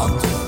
Up 0.00 0.18
to 0.22 0.39